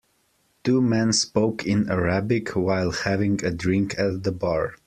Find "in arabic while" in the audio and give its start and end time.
1.67-2.89